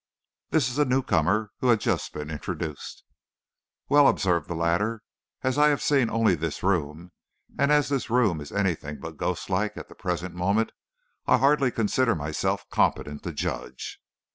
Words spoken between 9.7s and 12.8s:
at the present moment, I hardly consider myself